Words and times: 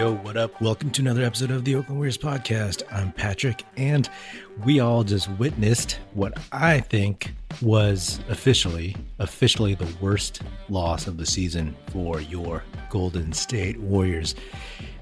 Yo, 0.00 0.14
what 0.14 0.38
up? 0.38 0.58
Welcome 0.62 0.90
to 0.92 1.02
another 1.02 1.22
episode 1.22 1.50
of 1.50 1.66
the 1.66 1.74
Oakland 1.74 1.98
Warriors 1.98 2.16
podcast. 2.16 2.82
I'm 2.90 3.12
Patrick, 3.12 3.64
and 3.76 4.08
we 4.64 4.80
all 4.80 5.04
just 5.04 5.30
witnessed 5.32 5.98
what 6.14 6.38
I 6.52 6.80
think 6.80 7.34
was 7.60 8.18
officially, 8.30 8.96
officially 9.18 9.74
the 9.74 9.94
worst 10.00 10.40
loss 10.70 11.06
of 11.06 11.18
the 11.18 11.26
season 11.26 11.76
for 11.88 12.18
your 12.18 12.64
Golden 12.88 13.34
State 13.34 13.78
Warriors. 13.78 14.34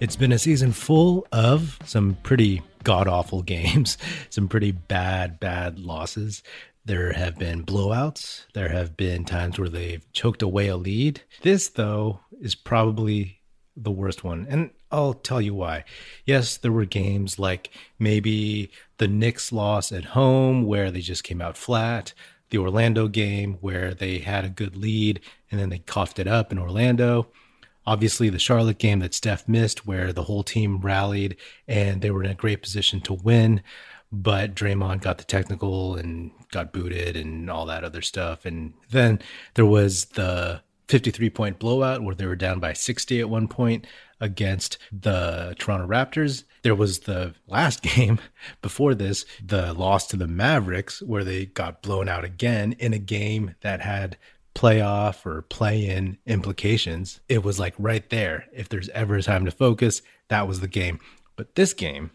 It's 0.00 0.16
been 0.16 0.32
a 0.32 0.38
season 0.40 0.72
full 0.72 1.28
of 1.30 1.78
some 1.84 2.18
pretty 2.24 2.60
god 2.82 3.06
awful 3.06 3.42
games, 3.44 3.98
some 4.30 4.48
pretty 4.48 4.72
bad, 4.72 5.38
bad 5.38 5.78
losses. 5.78 6.42
There 6.86 7.12
have 7.12 7.38
been 7.38 7.64
blowouts. 7.64 8.46
There 8.52 8.70
have 8.70 8.96
been 8.96 9.24
times 9.24 9.60
where 9.60 9.68
they've 9.68 10.04
choked 10.12 10.42
away 10.42 10.66
a 10.66 10.76
lead. 10.76 11.22
This, 11.42 11.68
though, 11.68 12.18
is 12.40 12.56
probably 12.56 13.37
the 13.82 13.90
worst 13.90 14.24
one. 14.24 14.46
And 14.48 14.70
I'll 14.90 15.14
tell 15.14 15.40
you 15.40 15.54
why. 15.54 15.84
Yes, 16.24 16.56
there 16.56 16.72
were 16.72 16.84
games 16.84 17.38
like 17.38 17.70
maybe 17.98 18.70
the 18.98 19.08
Knicks 19.08 19.52
loss 19.52 19.92
at 19.92 20.06
home 20.06 20.64
where 20.64 20.90
they 20.90 21.00
just 21.00 21.24
came 21.24 21.40
out 21.40 21.56
flat, 21.56 22.12
the 22.50 22.58
Orlando 22.58 23.08
game 23.08 23.58
where 23.60 23.94
they 23.94 24.18
had 24.18 24.44
a 24.44 24.50
good 24.50 24.76
lead 24.76 25.20
and 25.50 25.60
then 25.60 25.68
they 25.68 25.78
coughed 25.78 26.18
it 26.18 26.26
up 26.26 26.52
in 26.52 26.58
Orlando. 26.58 27.28
Obviously, 27.86 28.28
the 28.28 28.38
Charlotte 28.38 28.78
game 28.78 28.98
that 28.98 29.14
Steph 29.14 29.48
missed 29.48 29.86
where 29.86 30.12
the 30.12 30.24
whole 30.24 30.42
team 30.42 30.80
rallied 30.80 31.36
and 31.66 32.02
they 32.02 32.10
were 32.10 32.22
in 32.22 32.30
a 32.30 32.34
great 32.34 32.62
position 32.62 33.00
to 33.02 33.14
win 33.14 33.62
but 34.10 34.54
Draymond 34.54 35.02
got 35.02 35.18
the 35.18 35.24
technical 35.24 35.96
and 35.96 36.30
got 36.50 36.72
booted 36.72 37.16
and 37.16 37.50
all 37.50 37.66
that 37.66 37.84
other 37.84 38.02
stuff. 38.02 38.46
And 38.46 38.72
then 38.90 39.20
there 39.54 39.66
was 39.66 40.06
the 40.06 40.62
53 40.88 41.30
point 41.30 41.58
blowout 41.58 42.02
where 42.02 42.14
they 42.14 42.26
were 42.26 42.36
down 42.36 42.60
by 42.60 42.72
60 42.72 43.20
at 43.20 43.28
one 43.28 43.48
point 43.48 43.86
against 44.20 44.78
the 44.90 45.54
Toronto 45.58 45.86
Raptors. 45.86 46.44
There 46.62 46.74
was 46.74 47.00
the 47.00 47.34
last 47.46 47.82
game 47.96 48.18
before 48.62 48.94
this, 48.94 49.24
the 49.44 49.72
loss 49.74 50.06
to 50.08 50.16
the 50.16 50.26
Mavericks, 50.26 51.02
where 51.02 51.24
they 51.24 51.46
got 51.46 51.82
blown 51.82 52.08
out 52.08 52.24
again 52.24 52.74
in 52.78 52.92
a 52.92 52.98
game 52.98 53.54
that 53.60 53.80
had 53.80 54.16
playoff 54.54 55.24
or 55.24 55.42
play 55.42 55.86
in 55.86 56.18
implications. 56.26 57.20
It 57.28 57.44
was 57.44 57.60
like 57.60 57.74
right 57.78 58.08
there. 58.10 58.46
If 58.52 58.68
there's 58.68 58.88
ever 58.88 59.16
a 59.16 59.22
time 59.22 59.44
to 59.44 59.50
focus, 59.50 60.02
that 60.28 60.48
was 60.48 60.60
the 60.60 60.68
game. 60.68 60.98
But 61.36 61.54
this 61.54 61.72
game, 61.72 62.10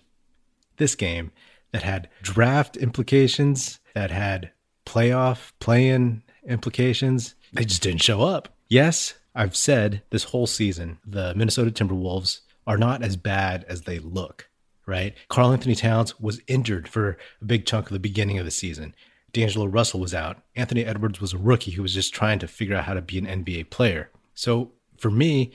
this 0.78 0.96
game, 0.96 1.32
that 1.72 1.84
had 1.84 2.08
draft 2.22 2.78
implications, 2.78 3.80
that 3.96 4.12
had 4.12 4.52
playoff 4.86 5.52
play 5.60 5.90
in 5.90 6.22
implications. 6.48 7.36
They 7.52 7.66
just 7.66 7.82
didn't 7.82 8.04
show 8.04 8.22
up. 8.22 8.53
Yes, 8.68 9.16
I've 9.36 9.56
said 9.56 10.02
this 10.10 10.26
whole 10.26 10.48
season 10.48 11.00
the 11.06 11.34
Minnesota 11.36 11.72
Timberwolves 11.72 12.42
are 12.66 12.78
not 12.78 13.04
as 13.04 13.18
bad 13.18 13.66
as 13.68 13.82
they 13.82 14.00
look, 14.00 14.50
right? 14.86 15.16
Karl-Anthony 15.28 15.76
Towns 15.76 16.20
was 16.20 16.42
injured 16.48 16.88
for 16.88 17.18
a 17.42 17.46
big 17.46 17.66
chunk 17.66 17.88
of 17.88 17.94
the 17.94 18.00
beginning 18.00 18.40
of 18.40 18.46
the 18.46 18.52
season. 18.52 18.96
D'Angelo 19.34 19.66
Russell 19.66 20.00
was 20.00 20.14
out. 20.14 20.38
Anthony 20.56 20.86
Edwards 20.86 21.20
was 21.20 21.34
a 21.34 21.38
rookie 21.38 21.72
who 21.72 21.82
was 21.82 21.94
just 21.94 22.14
trying 22.14 22.40
to 22.40 22.48
figure 22.48 22.76
out 22.76 22.86
how 22.86 22.94
to 22.94 23.02
be 23.02 23.18
an 23.18 23.26
NBA 23.26 23.70
player. 23.70 24.10
So 24.36 24.72
for 24.98 25.10
me, 25.12 25.54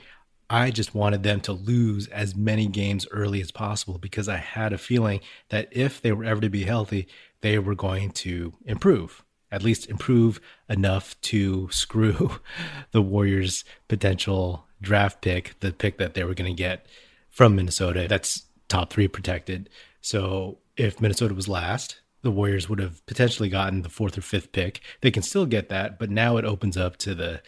I 0.49 0.71
just 0.71 0.95
wanted 0.95 1.23
them 1.23 1.41
to 1.41 1.53
lose 1.53 2.07
as 2.07 2.35
many 2.35 2.67
games 2.67 3.07
early 3.11 3.39
as 3.39 3.51
possible 3.51 3.97
because 3.99 4.27
I 4.27 4.37
had 4.37 4.73
a 4.73 4.77
feeling 4.77 5.21
that 5.49 5.69
if 5.71 6.01
they 6.01 6.11
were 6.11 6.25
ever 6.25 6.41
to 6.41 6.49
be 6.49 6.63
healthy, 6.63 7.07
they 7.41 7.59
were 7.59 7.75
going 7.75 8.11
to 8.11 8.53
improve, 8.65 9.23
at 9.51 9.63
least 9.63 9.89
improve 9.89 10.39
enough 10.67 11.19
to 11.21 11.69
screw 11.71 12.39
the 12.91 13.01
Warriors' 13.01 13.63
potential 13.87 14.65
draft 14.81 15.21
pick, 15.21 15.59
the 15.59 15.73
pick 15.73 15.97
that 15.97 16.13
they 16.13 16.23
were 16.23 16.33
going 16.33 16.51
to 16.51 16.57
get 16.57 16.85
from 17.29 17.55
Minnesota. 17.55 18.07
That's 18.07 18.45
top 18.67 18.91
three 18.91 19.07
protected. 19.07 19.69
So 20.01 20.59
if 20.77 21.01
Minnesota 21.01 21.33
was 21.33 21.47
last, 21.47 21.99
the 22.21 22.31
Warriors 22.31 22.69
would 22.69 22.79
have 22.79 23.05
potentially 23.05 23.49
gotten 23.49 23.81
the 23.81 23.89
fourth 23.89 24.17
or 24.17 24.21
fifth 24.21 24.51
pick. 24.51 24.81
They 25.01 25.11
can 25.11 25.23
still 25.23 25.45
get 25.45 25.69
that, 25.69 25.99
but 25.99 26.09
now 26.09 26.37
it 26.37 26.45
opens 26.45 26.77
up 26.77 26.97
to 26.97 27.15
the 27.15 27.41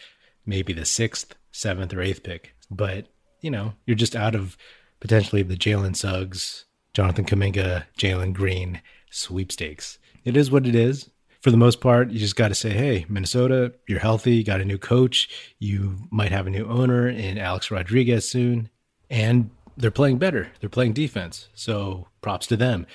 maybe 0.45 0.73
the 0.73 0.85
sixth, 0.85 1.35
seventh, 1.51 1.93
or 1.93 2.01
eighth 2.01 2.23
pick 2.23 2.55
but 2.71 3.07
you 3.41 3.51
know, 3.51 3.73
you're 3.85 3.95
just 3.95 4.15
out 4.15 4.33
of 4.33 4.57
potentially 4.99 5.43
the 5.43 5.57
Jalen 5.57 5.95
Suggs, 5.95 6.65
Jonathan 6.93 7.25
Kuminga, 7.25 7.83
Jalen 7.97 8.33
Green 8.33 8.81
sweepstakes. 9.11 9.99
It 10.23 10.37
is 10.37 10.49
what 10.49 10.65
it 10.65 10.75
is. 10.75 11.09
For 11.41 11.49
the 11.49 11.57
most 11.57 11.81
part, 11.81 12.11
you 12.11 12.19
just 12.19 12.35
got 12.35 12.49
to 12.49 12.55
say, 12.55 12.69
hey, 12.69 13.05
Minnesota, 13.09 13.73
you're 13.87 13.99
healthy, 13.99 14.35
you 14.35 14.43
got 14.43 14.61
a 14.61 14.65
new 14.65 14.77
coach, 14.77 15.27
you 15.57 15.97
might 16.11 16.31
have 16.31 16.45
a 16.45 16.51
new 16.51 16.67
owner 16.67 17.09
in 17.09 17.39
Alex 17.39 17.71
Rodriguez 17.71 18.29
soon, 18.29 18.69
and 19.09 19.49
they're 19.75 19.89
playing 19.89 20.19
better. 20.19 20.51
They're 20.59 20.69
playing 20.69 20.93
defense. 20.93 21.49
So 21.55 22.07
props 22.21 22.45
to 22.47 22.57
them. 22.57 22.85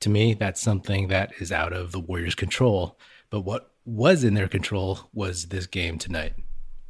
To 0.00 0.10
me, 0.10 0.34
that's 0.34 0.60
something 0.60 1.08
that 1.08 1.32
is 1.40 1.50
out 1.50 1.72
of 1.72 1.92
the 1.92 2.00
Warriors' 2.00 2.34
control. 2.34 2.98
But 3.30 3.40
what 3.40 3.72
was 3.86 4.24
in 4.24 4.34
their 4.34 4.48
control 4.48 5.00
was 5.14 5.46
this 5.46 5.66
game 5.66 5.96
tonight, 5.96 6.34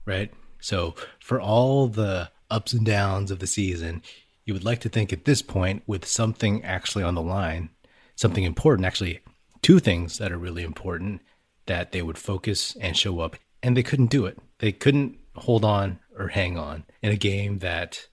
right? 0.07 0.33
So, 0.61 0.97
for 1.21 1.41
all 1.41 1.87
the 1.87 2.31
ups 2.51 2.73
and 2.73 2.85
downs 2.85 3.31
of 3.31 3.39
the 3.39 3.47
season, 3.47 4.03
you 4.45 4.55
would 4.55 4.65
like 4.65 4.81
to 4.81 4.89
think 4.89 5.13
at 5.13 5.25
this 5.25 5.43
point, 5.43 5.83
with 5.87 6.05
something 6.05 6.65
actually 6.65 7.05
on 7.05 7.15
the 7.15 7.23
line, 7.23 7.71
something 8.17 8.43
important, 8.43 8.87
actually, 8.87 9.21
two 9.67 9.81
things 9.81 10.19
that 10.19 10.31
are 10.31 10.39
really 10.39 10.63
important, 10.63 11.21
that 11.67 11.91
they 11.91 12.01
would 12.01 12.17
focus 12.17 12.77
and 12.81 12.97
show 12.97 13.19
up. 13.19 13.35
And 13.65 13.77
they 13.77 13.83
couldn't 13.83 14.11
do 14.11 14.25
it. 14.25 14.39
They 14.61 14.71
couldn't 14.71 15.19
hold 15.35 15.65
on 15.65 15.99
or 16.17 16.29
hang 16.29 16.57
on 16.57 16.85
in 17.03 17.11
a 17.11 17.17
game 17.17 17.59
that, 17.59 18.07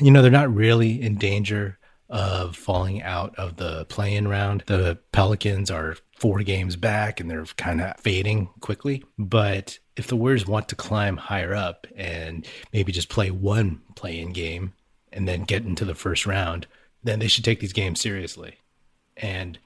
you 0.00 0.10
know, 0.10 0.22
they're 0.22 0.30
not 0.30 0.54
really 0.54 1.02
in 1.02 1.18
danger 1.18 1.78
of 2.08 2.56
falling 2.56 3.02
out 3.02 3.34
of 3.36 3.56
the 3.56 3.84
play 3.90 4.14
in 4.14 4.26
round. 4.26 4.64
The 4.64 4.98
Pelicans 5.12 5.70
are 5.70 5.98
four 6.16 6.38
games 6.38 6.76
back 6.76 7.20
and 7.20 7.30
they're 7.30 7.44
kind 7.58 7.82
of 7.82 8.00
fading 8.00 8.48
quickly. 8.60 9.04
But 9.18 9.78
if 9.94 10.06
the 10.06 10.16
Warriors 10.16 10.46
want 10.46 10.70
to 10.70 10.74
climb 10.74 11.18
higher 11.18 11.54
up 11.54 11.86
and 11.94 12.46
maybe 12.72 12.92
just 12.92 13.10
play 13.10 13.30
one 13.30 13.82
play 13.94 14.18
in 14.18 14.32
game 14.32 14.72
and 15.12 15.28
then 15.28 15.42
get 15.42 15.64
into 15.64 15.84
the 15.84 15.94
first 15.94 16.24
round, 16.24 16.66
then 17.02 17.18
they 17.18 17.28
should 17.28 17.44
take 17.44 17.60
these 17.60 17.74
games 17.74 18.00
seriously. 18.00 18.54
And 19.18 19.58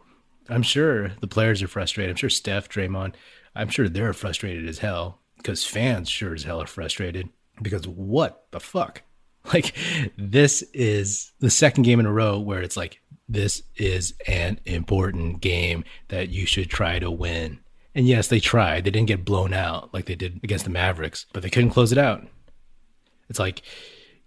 I'm 0.48 0.62
sure 0.62 1.10
the 1.20 1.26
players 1.26 1.62
are 1.62 1.68
frustrated. 1.68 2.10
I'm 2.10 2.16
sure 2.16 2.30
Steph, 2.30 2.68
Draymond, 2.68 3.14
I'm 3.54 3.68
sure 3.68 3.88
they're 3.88 4.12
frustrated 4.12 4.68
as 4.68 4.78
hell 4.78 5.20
because 5.36 5.64
fans 5.64 6.08
sure 6.08 6.34
as 6.34 6.44
hell 6.44 6.62
are 6.62 6.66
frustrated 6.66 7.28
because 7.60 7.86
what 7.86 8.46
the 8.50 8.60
fuck? 8.60 9.02
Like, 9.54 9.74
this 10.18 10.60
is 10.74 11.32
the 11.38 11.48
second 11.48 11.84
game 11.84 12.00
in 12.00 12.04
a 12.04 12.12
row 12.12 12.38
where 12.38 12.60
it's 12.60 12.76
like, 12.76 13.00
this 13.30 13.62
is 13.76 14.12
an 14.26 14.60
important 14.66 15.40
game 15.40 15.84
that 16.08 16.28
you 16.28 16.44
should 16.44 16.68
try 16.68 16.98
to 16.98 17.10
win. 17.10 17.60
And 17.94 18.06
yes, 18.06 18.28
they 18.28 18.40
tried. 18.40 18.84
They 18.84 18.90
didn't 18.90 19.08
get 19.08 19.24
blown 19.24 19.54
out 19.54 19.94
like 19.94 20.04
they 20.04 20.16
did 20.16 20.40
against 20.42 20.64
the 20.64 20.70
Mavericks, 20.70 21.24
but 21.32 21.42
they 21.42 21.48
couldn't 21.48 21.70
close 21.70 21.92
it 21.92 21.98
out. 21.98 22.26
It's 23.30 23.38
like 23.38 23.62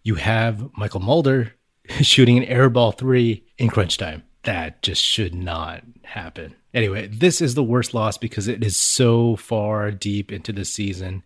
you 0.01 0.15
have 0.15 0.69
Mychal 0.77 1.01
Mulder 1.01 1.53
shooting 2.01 2.37
an 2.37 2.45
air 2.45 2.69
ball 2.69 2.91
three 2.91 3.45
in 3.59 3.69
crunch 3.69 3.97
time. 3.97 4.23
That 4.43 4.81
just 4.81 5.03
should 5.03 5.35
not 5.35 5.83
happen. 6.03 6.55
Anyway, 6.73 7.07
this 7.07 7.41
is 7.41 7.53
the 7.53 7.63
worst 7.63 7.93
loss 7.93 8.17
because 8.17 8.47
it 8.47 8.63
is 8.63 8.75
so 8.77 9.35
far 9.35 9.91
deep 9.91 10.31
into 10.31 10.51
the 10.51 10.65
season. 10.65 11.23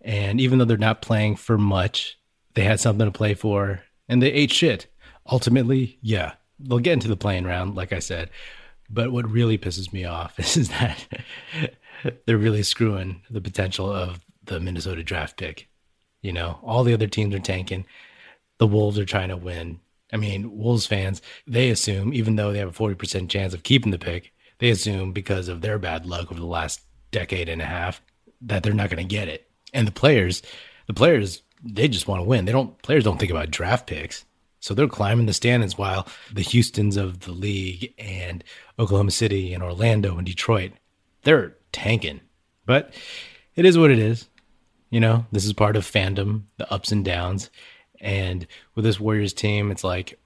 And 0.00 0.40
even 0.40 0.58
though 0.58 0.64
they're 0.64 0.76
not 0.76 1.02
playing 1.02 1.36
for 1.36 1.58
much, 1.58 2.18
they 2.54 2.64
had 2.64 2.80
something 2.80 3.06
to 3.06 3.16
play 3.16 3.34
for 3.34 3.82
and 4.08 4.22
they 4.22 4.32
ate 4.32 4.52
shit. 4.52 4.86
Ultimately, 5.30 5.98
yeah, 6.00 6.32
they'll 6.58 6.78
get 6.78 6.94
into 6.94 7.08
the 7.08 7.16
play 7.16 7.36
in 7.36 7.46
round, 7.46 7.74
like 7.74 7.92
I 7.92 7.98
said. 7.98 8.30
But 8.88 9.12
what 9.12 9.28
really 9.30 9.58
pisses 9.58 9.92
me 9.92 10.04
off 10.04 10.38
is 10.56 10.68
that 10.68 11.06
they're 12.26 12.38
really 12.38 12.62
screwing 12.62 13.22
the 13.30 13.40
potential 13.40 13.92
of 13.92 14.20
the 14.44 14.60
Minnesota 14.60 15.02
draft 15.02 15.36
pick. 15.36 15.68
You 16.22 16.32
know, 16.32 16.58
all 16.62 16.84
the 16.84 16.94
other 16.94 17.06
teams 17.06 17.34
are 17.34 17.40
tanking. 17.40 17.86
The 18.58 18.66
Wolves 18.66 18.98
are 18.98 19.04
trying 19.04 19.28
to 19.28 19.36
win. 19.36 19.80
I 20.12 20.16
mean, 20.16 20.56
Wolves 20.56 20.86
fans, 20.86 21.20
they 21.46 21.70
assume, 21.70 22.14
even 22.14 22.36
though 22.36 22.52
they 22.52 22.58
have 22.58 22.68
a 22.68 22.82
40% 22.82 23.28
chance 23.28 23.54
of 23.54 23.62
keeping 23.62 23.90
the 23.90 23.98
pick, 23.98 24.32
they 24.58 24.70
assume 24.70 25.12
because 25.12 25.48
of 25.48 25.60
their 25.60 25.78
bad 25.78 26.06
luck 26.06 26.30
over 26.30 26.40
the 26.40 26.46
last 26.46 26.80
decade 27.10 27.48
and 27.48 27.60
a 27.60 27.66
half 27.66 28.00
that 28.42 28.62
they're 28.62 28.72
not 28.72 28.90
going 28.90 29.06
to 29.06 29.14
get 29.14 29.28
it. 29.28 29.50
And 29.72 29.86
the 29.86 29.92
players, 29.92 30.42
the 30.86 30.94
players, 30.94 31.42
they 31.62 31.88
just 31.88 32.08
want 32.08 32.20
to 32.20 32.28
win. 32.28 32.44
They 32.44 32.52
don't, 32.52 32.80
players 32.82 33.04
don't 33.04 33.18
think 33.18 33.30
about 33.30 33.50
draft 33.50 33.86
picks. 33.86 34.24
So 34.60 34.74
they're 34.74 34.88
climbing 34.88 35.26
the 35.26 35.32
standings 35.32 35.78
while 35.78 36.08
the 36.32 36.42
Houstons 36.42 36.96
of 36.96 37.20
the 37.20 37.32
league 37.32 37.94
and 37.98 38.42
Oklahoma 38.78 39.10
City 39.10 39.52
and 39.52 39.62
Orlando 39.62 40.16
and 40.16 40.26
Detroit, 40.26 40.72
they're 41.22 41.56
tanking. 41.72 42.20
But 42.64 42.92
it 43.54 43.64
is 43.64 43.78
what 43.78 43.90
it 43.90 43.98
is. 43.98 44.28
You 44.90 45.00
know, 45.00 45.26
this 45.32 45.44
is 45.44 45.52
part 45.52 45.76
of 45.76 45.84
fandom, 45.84 46.44
the 46.56 46.72
ups 46.72 46.92
and 46.92 47.04
downs. 47.04 47.50
And 48.00 48.46
with 48.74 48.84
this 48.84 49.00
Warriors 49.00 49.32
team, 49.32 49.70
it's 49.70 49.84
like, 49.84 50.18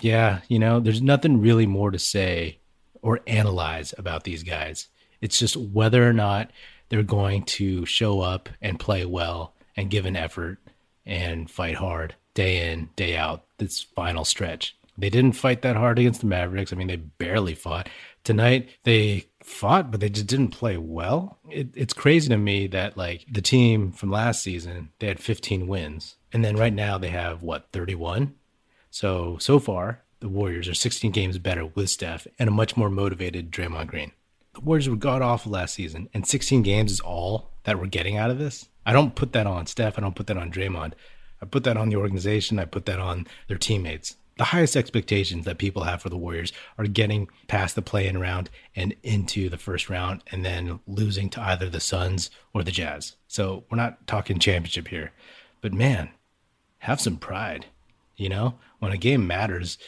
yeah, 0.00 0.40
you 0.48 0.58
know, 0.58 0.80
there's 0.80 1.02
nothing 1.02 1.40
really 1.40 1.66
more 1.66 1.90
to 1.90 1.98
say 1.98 2.58
or 3.02 3.20
analyze 3.26 3.94
about 3.98 4.24
these 4.24 4.42
guys. 4.42 4.88
It's 5.20 5.38
just 5.38 5.56
whether 5.56 6.08
or 6.08 6.12
not 6.12 6.50
they're 6.88 7.02
going 7.02 7.44
to 7.44 7.84
show 7.86 8.20
up 8.20 8.48
and 8.60 8.80
play 8.80 9.04
well 9.04 9.54
and 9.76 9.90
give 9.90 10.06
an 10.06 10.16
effort 10.16 10.58
and 11.06 11.50
fight 11.50 11.76
hard 11.76 12.14
day 12.34 12.70
in, 12.70 12.90
day 12.96 13.16
out, 13.16 13.44
this 13.58 13.80
final 13.80 14.24
stretch. 14.24 14.76
They 14.98 15.10
didn't 15.10 15.32
fight 15.32 15.62
that 15.62 15.76
hard 15.76 15.98
against 15.98 16.20
the 16.20 16.26
Mavericks. 16.26 16.72
I 16.72 16.76
mean, 16.76 16.88
they 16.88 16.96
barely 16.96 17.54
fought. 17.54 17.88
Tonight, 18.22 18.68
they 18.84 19.26
fought, 19.42 19.90
but 19.90 20.00
they 20.00 20.10
just 20.10 20.26
didn't 20.26 20.48
play 20.48 20.76
well. 20.76 21.38
It, 21.48 21.68
it's 21.74 21.94
crazy 21.94 22.28
to 22.28 22.36
me 22.36 22.66
that, 22.68 22.98
like, 22.98 23.24
the 23.30 23.40
team 23.40 23.92
from 23.92 24.10
last 24.10 24.42
season, 24.42 24.90
they 24.98 25.06
had 25.06 25.18
15 25.18 25.66
wins. 25.66 26.16
And 26.32 26.44
then 26.44 26.56
right 26.56 26.72
now, 26.72 26.98
they 26.98 27.10
have, 27.10 27.42
what, 27.42 27.68
31? 27.72 28.34
So, 28.90 29.36
so 29.38 29.58
far, 29.58 30.02
the 30.20 30.28
Warriors 30.28 30.68
are 30.68 30.74
16 30.74 31.10
games 31.12 31.38
better 31.38 31.66
with 31.66 31.90
Steph 31.90 32.26
and 32.38 32.48
a 32.48 32.52
much 32.52 32.76
more 32.76 32.90
motivated 32.90 33.50
Draymond 33.50 33.88
Green. 33.88 34.12
The 34.54 34.60
Warriors 34.60 34.88
were 34.88 34.96
god 34.96 35.22
awful 35.22 35.52
last 35.52 35.74
season, 35.74 36.08
and 36.12 36.26
16 36.26 36.62
games 36.62 36.92
is 36.92 37.00
all 37.00 37.50
that 37.64 37.78
we're 37.78 37.86
getting 37.86 38.16
out 38.16 38.30
of 38.30 38.38
this. 38.38 38.68
I 38.84 38.92
don't 38.92 39.14
put 39.14 39.32
that 39.32 39.46
on 39.46 39.66
Steph. 39.66 39.98
I 39.98 40.00
don't 40.02 40.16
put 40.16 40.26
that 40.26 40.36
on 40.36 40.50
Draymond. 40.50 40.92
I 41.40 41.46
put 41.46 41.64
that 41.64 41.76
on 41.76 41.88
the 41.88 41.96
organization. 41.96 42.58
I 42.58 42.64
put 42.64 42.86
that 42.86 42.98
on 42.98 43.26
their 43.48 43.58
teammates. 43.58 44.16
The 44.36 44.44
highest 44.44 44.76
expectations 44.76 45.44
that 45.44 45.58
people 45.58 45.84
have 45.84 46.02
for 46.02 46.08
the 46.08 46.16
Warriors 46.16 46.52
are 46.78 46.86
getting 46.86 47.28
past 47.46 47.74
the 47.74 47.82
play 47.82 48.06
in 48.06 48.18
round 48.18 48.48
and 48.74 48.94
into 49.02 49.48
the 49.48 49.58
first 49.58 49.90
round 49.90 50.22
and 50.30 50.44
then 50.44 50.80
losing 50.86 51.28
to 51.30 51.42
either 51.42 51.68
the 51.68 51.80
Suns 51.80 52.30
or 52.54 52.62
the 52.62 52.70
Jazz. 52.70 53.16
So 53.28 53.64
we're 53.70 53.76
not 53.76 54.06
talking 54.06 54.38
championship 54.38 54.88
here. 54.88 55.12
But 55.60 55.74
man, 55.74 56.10
have 56.80 57.00
some 57.00 57.16
pride. 57.16 57.66
You 58.16 58.28
know, 58.28 58.58
when 58.80 58.92
a 58.92 58.98
game 58.98 59.26
matters, 59.26 59.78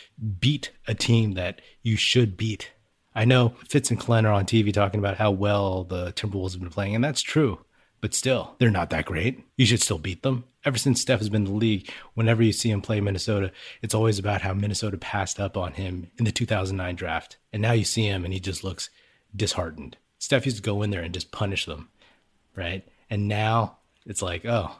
beat 0.41 0.71
a 0.89 0.94
team 0.94 1.33
that 1.33 1.61
you 1.83 1.97
should 1.97 2.37
beat. 2.37 2.71
I 3.15 3.27
know 3.27 3.56
Fitz 3.69 3.91
and 3.91 4.00
Glenn 4.00 4.25
are 4.25 4.33
on 4.33 4.47
TV 4.47 4.73
talking 4.73 5.00
about 5.00 5.19
how 5.19 5.31
well 5.31 5.85
the 5.85 6.12
Timberwolves 6.12 6.53
have 6.53 6.61
been 6.61 6.71
playing, 6.71 6.94
and 6.94 7.05
that's 7.05 7.21
true. 7.21 7.61
But 8.00 8.15
still, 8.15 8.56
they're 8.59 8.71
not 8.71 8.91
that 8.91 9.05
great. 9.05 9.44
You 9.56 9.67
should 9.67 9.83
still 9.83 9.99
beat 9.99 10.23
them. 10.23 10.44
Ever 10.65 10.79
since 10.79 11.00
Steph 11.00 11.21
has 11.21 11.29
been 11.29 11.47
in 11.47 11.53
the 11.53 11.59
league, 11.59 11.91
whenever 12.15 12.43
you 12.43 12.53
see 12.53 12.71
him 12.71 12.81
play 12.81 13.00
Minnesota, 13.00 13.53
it's 13.81 13.95
always 13.95 14.19
about 14.19 14.43
how 14.43 14.55
Minnesota 14.55 14.97
passed 14.97 15.38
up 15.38 15.56
on 15.56 15.73
him 15.75 16.11
in 16.19 16.25
the 16.25 16.33
2009 16.33 16.97
draft. 16.97 17.37
And 17.53 17.61
now 17.61 17.73
you 17.73 17.85
see 17.85 18.06
him 18.06 18.25
and 18.25 18.33
he 18.33 18.41
just 18.41 18.65
looks 18.65 18.91
disheartened. 19.35 19.97
Steph 20.19 20.47
used 20.47 20.56
to 20.56 20.62
go 20.62 20.83
in 20.83 20.91
there 20.91 21.03
and 21.03 21.15
just 21.15 21.33
punish 21.33 21.67
them, 21.67 21.91
right? 22.56 22.87
And 23.11 23.29
now 23.29 23.79
it's 24.06 24.23
like, 24.23 24.45
oh, 24.47 24.77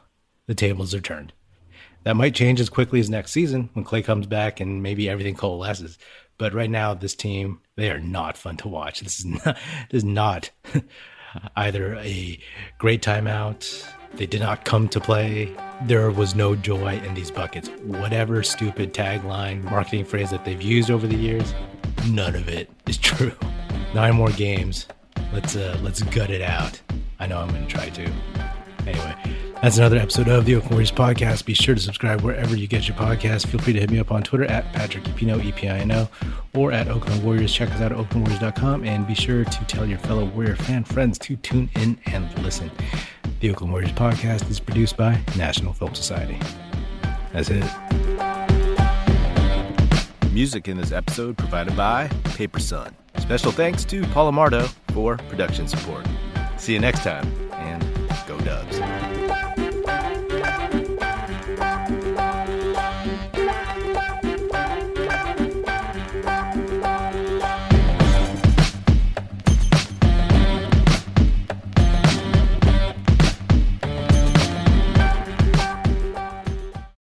the 0.47 0.55
tables 0.55 0.93
are 0.93 1.01
turned. 1.01 1.33
That 2.03 2.15
might 2.15 2.35
change 2.35 2.59
as 2.59 2.69
quickly 2.69 2.99
as 2.99 3.09
next 3.09 3.31
season 3.31 3.69
when 3.73 3.85
Clay 3.85 4.01
comes 4.01 4.27
back 4.27 4.59
and 4.59 4.83
maybe 4.83 5.09
everything 5.09 5.35
coalesces. 5.35 5.97
But 6.37 6.53
right 6.53 6.69
now, 6.69 6.93
this 6.93 7.15
team, 7.15 7.61
they 7.75 7.89
are 7.89 7.99
not 7.99 8.37
fun 8.37 8.57
to 8.57 8.67
watch. 8.67 9.01
This 9.01 9.19
is 9.19 9.25
not, 9.45 9.57
this 9.89 9.99
is 9.99 10.03
not 10.03 10.49
either 11.55 11.95
a 11.95 12.39
great 12.77 13.01
timeout, 13.01 13.85
they 14.15 14.25
did 14.25 14.41
not 14.41 14.65
come 14.65 14.87
to 14.89 14.99
play, 14.99 15.55
there 15.83 16.11
was 16.11 16.35
no 16.35 16.55
joy 16.55 16.99
in 16.99 17.13
these 17.13 17.31
buckets. 17.31 17.69
Whatever 17.83 18.43
stupid 18.43 18.93
tagline, 18.93 19.63
marketing 19.63 20.05
phrase 20.05 20.29
that 20.31 20.45
they've 20.45 20.61
used 20.61 20.91
over 20.91 21.07
the 21.07 21.15
years, 21.15 21.53
none 22.07 22.35
of 22.35 22.47
it 22.47 22.69
is 22.87 22.97
true. 22.99 23.33
Nine 23.93 24.15
more 24.15 24.31
games. 24.31 24.87
Let's 25.31 25.55
uh, 25.55 25.77
let's 25.81 26.01
gut 26.03 26.29
it 26.29 26.41
out. 26.41 26.79
I 27.19 27.27
know 27.27 27.39
I'm 27.39 27.49
going 27.49 27.65
to 27.65 27.73
try 27.73 27.89
to. 27.89 28.11
Anyway, 28.85 29.15
that's 29.63 29.77
another 29.77 29.95
episode 29.95 30.27
of 30.27 30.43
the 30.43 30.55
Oakland 30.55 30.71
Warriors 30.73 30.91
podcast. 30.91 31.45
Be 31.45 31.53
sure 31.53 31.73
to 31.73 31.79
subscribe 31.79 32.19
wherever 32.19 32.53
you 32.53 32.67
get 32.67 32.85
your 32.85 32.97
podcast. 32.97 33.47
Feel 33.47 33.61
free 33.61 33.71
to 33.71 33.79
hit 33.79 33.89
me 33.89 33.97
up 33.97 34.11
on 34.11 34.21
Twitter 34.21 34.43
at 34.43 34.65
Patrick 34.73 35.05
Epino, 35.05 35.41
E-P-I-N-O, 35.41 36.09
or 36.53 36.73
at 36.73 36.89
Oakland 36.89 37.23
Warriors. 37.23 37.53
Check 37.53 37.71
us 37.71 37.79
out 37.79 37.93
at 37.93 37.97
oaklandwarriors.com 37.97 38.83
and 38.83 39.07
be 39.07 39.15
sure 39.15 39.45
to 39.45 39.65
tell 39.65 39.85
your 39.85 39.99
fellow 39.99 40.25
Warrior 40.25 40.57
fan 40.57 40.83
friends 40.83 41.17
to 41.19 41.37
tune 41.37 41.69
in 41.77 41.97
and 42.07 42.37
listen. 42.43 42.69
The 43.39 43.51
Oakland 43.51 43.71
Warriors 43.71 43.93
podcast 43.93 44.49
is 44.49 44.59
produced 44.59 44.97
by 44.97 45.21
National 45.37 45.71
Film 45.71 45.95
Society. 45.95 46.37
That's 47.31 47.49
it. 47.49 47.63
Music 50.33 50.67
in 50.67 50.75
this 50.75 50.91
episode 50.91 51.37
provided 51.37 51.77
by 51.77 52.09
Paper 52.25 52.59
Sun. 52.59 52.93
Special 53.17 53.53
thanks 53.53 53.85
to 53.85 54.03
Paul 54.07 54.29
Amardo 54.29 54.67
for 54.91 55.15
production 55.29 55.69
support. 55.69 56.05
See 56.57 56.73
you 56.73 56.79
next 56.79 57.03
time, 57.03 57.25
and 57.53 57.81
go 58.27 58.37
Dubs. 58.41 59.12